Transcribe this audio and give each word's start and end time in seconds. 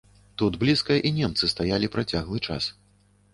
Тут 0.41 0.55
блізка 0.63 0.97
і 1.09 1.11
немцы 1.17 1.51
стаялі 1.53 1.91
працяглы 1.97 2.43
час. 2.49 2.73